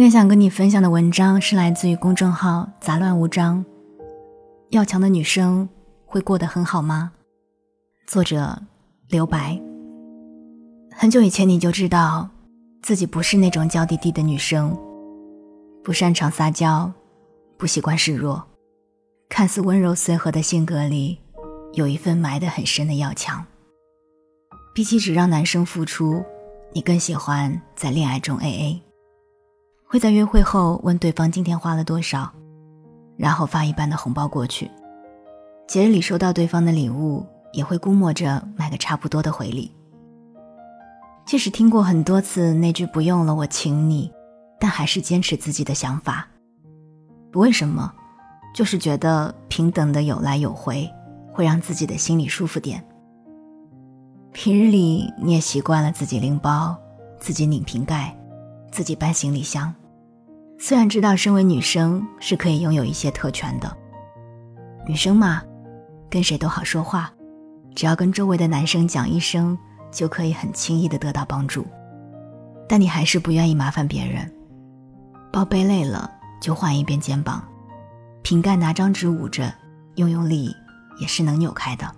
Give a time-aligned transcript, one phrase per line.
[0.00, 3.62] 今天想跟你分享的文章是来自于公众号“杂乱无章”。
[4.72, 5.68] 要强的女生
[6.06, 7.12] 会过得很好吗？
[8.06, 8.58] 作者
[9.08, 9.60] 刘白。
[10.90, 12.30] 很久以前你就知道，
[12.80, 14.74] 自己不是那种娇滴滴的女生，
[15.84, 16.90] 不擅长撒娇，
[17.58, 18.42] 不习惯示弱，
[19.28, 21.18] 看似温柔随和的性格里，
[21.74, 23.44] 有一份埋得很深的要强。
[24.74, 26.24] 比起只让男生付出，
[26.72, 28.80] 你更喜欢在恋爱中 AA。
[29.92, 32.30] 会在约会后问对方今天花了多少，
[33.16, 34.70] 然后发一半的红包过去。
[35.66, 39.74] 节日里收到对方的礼物，也会估摸着买个差不多的回礼。
[41.26, 44.08] 即使听过很多次那句“不用了，我请你”，
[44.60, 46.24] 但还是坚持自己的想法。
[47.32, 47.92] 不为什么，
[48.54, 50.88] 就是觉得平等的有来有回，
[51.32, 52.80] 会让自己的心里舒服点。
[54.30, 56.76] 平日里你也习惯了自己拎包，
[57.18, 58.16] 自己拧瓶盖，
[58.70, 59.74] 自己搬行李箱。
[60.62, 63.76] 虽然知道身为女生是可以拥有一些特权的，
[64.86, 65.42] 女生嘛，
[66.10, 67.10] 跟谁都好说话，
[67.74, 69.56] 只要跟周围的男生讲一声，
[69.90, 71.66] 就可以很轻易的得到帮助。
[72.68, 74.30] 但你还是不愿意麻烦别人，
[75.32, 76.08] 包背累了
[76.42, 77.42] 就换一边肩膀，
[78.22, 79.50] 瓶盖拿张纸捂着，
[79.94, 80.54] 用用力
[81.00, 81.90] 也是能扭开的。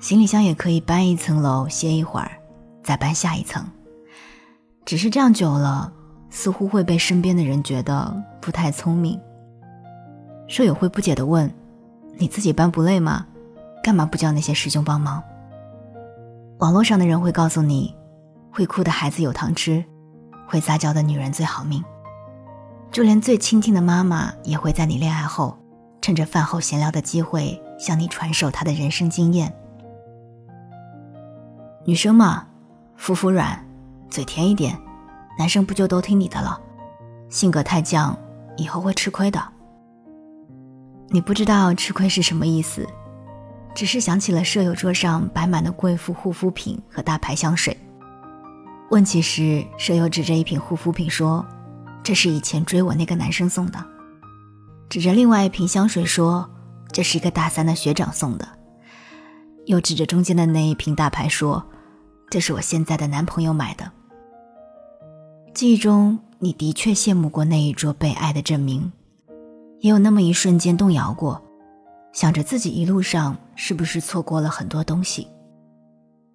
[0.00, 2.30] 行李箱也可以搬一层楼歇一会儿，
[2.82, 3.62] 再搬下一层，
[4.86, 5.92] 只是这样久了。
[6.36, 9.18] 似乎会被身边的人觉得不太聪明。
[10.46, 11.50] 舍友会不解地问
[12.18, 13.26] ：“你自己搬不累吗？
[13.82, 15.22] 干嘛不叫那些师兄帮忙？”
[16.60, 17.96] 网络上的人会告诉你
[18.52, 19.82] ：“会哭的孩子有糖吃，
[20.46, 21.82] 会撒娇的女人最好命。”
[22.92, 25.56] 就连最亲近的妈妈也会在你恋爱后，
[26.02, 29.50] 趁着饭后闲聊的机会向你传授她的人生经验。
[31.86, 32.46] 女生嘛，
[32.94, 33.66] 服服软，
[34.10, 34.78] 嘴甜一点。
[35.38, 36.58] 男生不就都听你的了？
[37.28, 38.16] 性格太犟，
[38.56, 39.42] 以后会吃亏的。
[41.08, 42.86] 你不知道吃亏是什么意思，
[43.74, 47.76] 只是想起了舍友桌上摆满的贵妇护肤品和大牌香水。
[48.90, 51.44] 问起时，舍友指着一瓶护肤品说
[52.02, 53.84] ：“这是以前追我那个男生送的。”
[54.88, 56.48] 指着另外一瓶香水说
[56.92, 58.48] ：“这是一个大三的学长送的。”
[59.66, 61.64] 又指着中间的那一瓶大牌说
[62.30, 63.90] ：“这是我现在的男朋友买的。”
[65.56, 68.92] 记忆中，你的确羡慕过那一桌被爱的证明，
[69.80, 71.42] 也有那么一瞬间动摇过，
[72.12, 75.26] 想着自己一路上是不是错过了很多东西。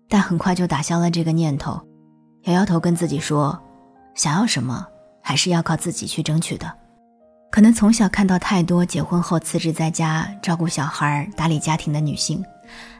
[0.10, 1.80] 但很快就打消了这个念头，
[2.46, 3.62] 摇摇头跟自己说：
[4.16, 4.88] 想要什么，
[5.22, 6.74] 还是要靠自己去争取的。
[7.52, 12.44] 可能从小看到太多结婚后辞职在家照顾小孩、打理家庭的女性，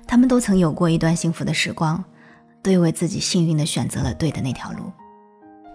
[0.06, 2.04] 她们都曾有过一段幸福的时光，
[2.62, 4.84] 都以为自己幸运的选择了对的那条路。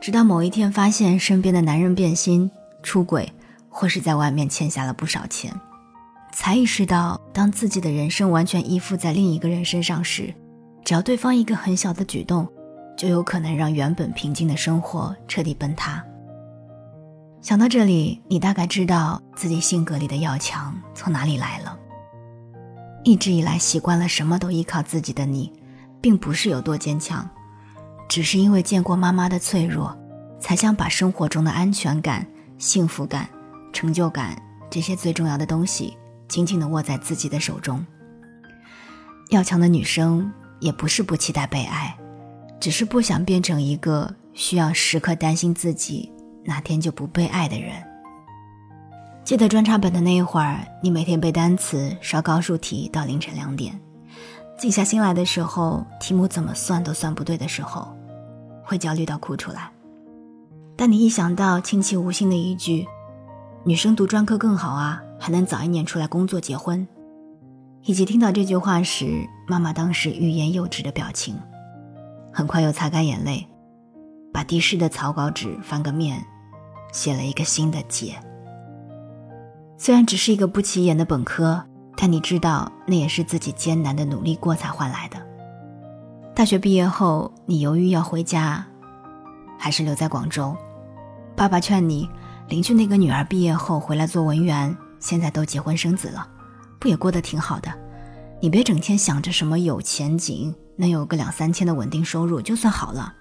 [0.01, 2.51] 直到某一天，发现身边的男人变心、
[2.83, 3.33] 出轨，
[3.69, 5.53] 或是在外面欠下了不少钱，
[6.33, 10.33] 才意识到，当自己的人生完全依附在另一个人身上时，
[10.85, 12.47] 只要对方一个很小的举动，
[12.97, 16.05] 就有可能让原本平静的生活彻底崩塌。
[17.41, 21.77] 想到这里，你大概知道自己性格里的要强从哪里来了。
[23.05, 25.53] 一直以来习惯了什么都依靠自己的你，
[26.01, 27.29] 并不是有多坚强。
[28.09, 29.97] 只是因为见过妈妈的脆弱，
[30.41, 32.27] 才想把生活中的安全感、
[32.59, 33.29] 幸福感、
[33.73, 34.41] 成就感
[34.71, 35.97] 这些最重要的东西
[36.29, 37.85] 紧紧地握在自己的手中。
[39.31, 41.97] 要强的女生也不是不期待被爱，
[42.61, 46.13] 只是不想变成一个需要时刻担心自己
[46.45, 47.73] 哪天就不被爱的人。
[49.25, 53.77] 记得专插本的那一会儿，你每天背单词、刷高数题到凌晨两点。
[54.57, 57.93] 静下心来的时候，题目怎么算都算不对的时候，
[58.67, 59.71] 会焦虑到哭出来。
[60.77, 62.87] 但你一想到亲戚无心的一句
[63.65, 66.87] “女生读专科更好啊，还能早一年出来工作结婚”，
[67.87, 71.35] 以及听到这句话时妈妈当时欲言又止的表情，
[72.31, 73.47] 很快又擦干眼泪，
[74.33, 76.23] 把滴湿的草稿纸翻个面，
[76.93, 78.21] 写了一个新的解。
[79.79, 81.65] 虽然只是一个不起眼的本科。
[81.99, 85.17] 但你知道，那也是自己艰难的努力过才换来的。
[86.37, 88.63] 大学毕业后，你犹豫要回家，
[89.59, 90.55] 还是留在广州。
[91.35, 92.07] 爸爸劝你，
[92.51, 96.29] 邻居那个女儿毕业后回来做文员，现在都结婚生子了，
[96.79, 97.73] 不也过得挺好的？
[98.39, 103.15] 你别整天想着什么有前景，能有个两三千的稳定收入就算好了。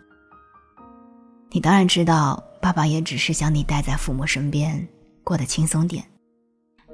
[1.51, 4.85] 你当然知道，爸爸也只是想你待在父母身边，
[5.23, 6.03] 过得轻松点，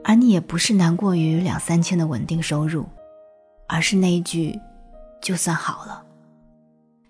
[0.04, 2.88] 而你也不是难过于两三千的稳定收入，
[3.68, 4.56] 而是那一句
[5.20, 6.06] “就算好了”，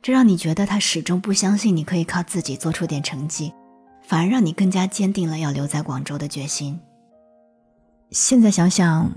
[0.02, 3.54] 这让你觉得他始终不相信你可以靠自己做出点成绩。
[4.04, 6.78] 反而让你更加坚定了要留在广州的决心。
[8.10, 9.10] 现在想想，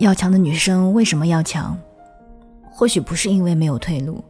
[0.00, 1.78] 要强的女生为什么要强？
[2.70, 4.24] 或许不是因为没有退路，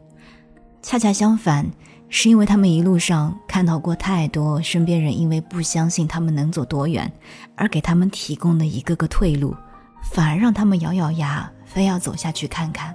[0.83, 1.65] 恰恰相反，
[2.09, 7.11] 是因为他们一路上看到过太多身边人因为不相信他们能走多远，
[7.55, 9.57] 而给他们提供的一个个退路，
[10.13, 12.95] 反而让他们咬咬牙，非要走下去看看。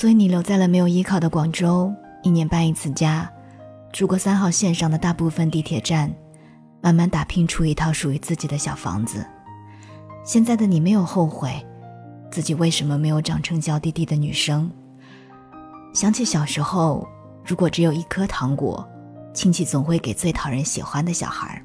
[0.00, 1.92] 所以你留在了没有依靠的广州，
[2.22, 3.30] 一年搬一次家。
[3.92, 6.10] 住过三号线上的大部分地铁站，
[6.80, 9.22] 慢慢打拼出一套属于自己的小房子。
[10.24, 11.52] 现在的你没有后悔，
[12.30, 14.70] 自己为什么没有长成娇滴滴的女生？
[15.92, 17.06] 想起小时候，
[17.44, 18.88] 如果只有一颗糖果，
[19.34, 21.62] 亲戚总会给最讨人喜欢的小孩。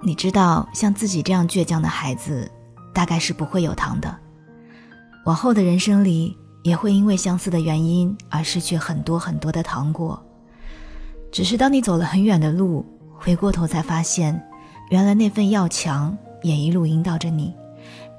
[0.00, 2.48] 你知道，像自己这样倔强的孩子，
[2.94, 4.16] 大概是不会有糖的。
[5.24, 10.20] 往后的人生里，也会因为相似的原因而失去很多很多的糖果。
[11.30, 14.40] 只是当你走了很远的路，回过头才发现，
[14.90, 17.54] 原来那份要强也一路引导着你，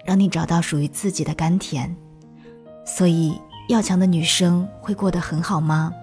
[0.05, 1.95] 让你找到属于自己的甘甜。
[2.85, 5.93] 所以，要强的女生会过得很好吗？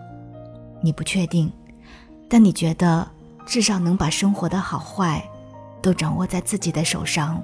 [0.81, 1.53] 你不确定，
[2.29, 3.07] 但你觉得
[3.45, 5.23] 至少能把生活的好坏
[5.83, 7.43] 都掌握在自己的手上，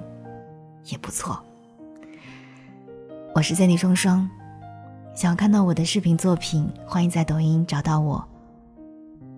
[0.85, 1.39] 也不错。
[3.35, 4.27] 我是在你双双，
[5.17, 8.23] 想看到我的视频作品，欢迎在抖音找到我。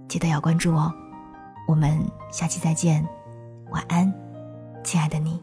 [0.09, 0.93] 记得要关注哦，
[1.69, 1.97] 我们
[2.29, 3.07] 下期再见，
[3.69, 4.13] 晚安，
[4.83, 5.39] 亲爱的你。